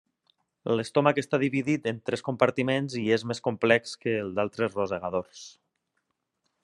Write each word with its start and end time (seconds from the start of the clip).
L'estómac 0.77 1.19
està 1.21 1.39
dividit 1.43 1.89
en 1.91 1.99
tres 2.09 2.25
compartiments 2.29 2.95
i 3.01 3.03
és 3.17 3.27
més 3.33 3.43
complex 3.49 3.93
que 4.07 4.17
el 4.23 4.33
d'altres 4.41 4.75
rosegadors. 4.81 5.45